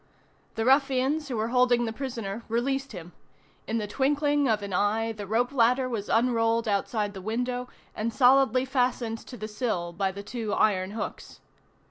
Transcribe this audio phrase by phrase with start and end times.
[0.55, 3.11] The ruffians who were holding the prisoner released him;
[3.67, 8.11] in the twinkling of an eye the rope ladder was unrolled outside the window, and
[8.11, 11.39] solidly fastened to the sill by the two iron hooks.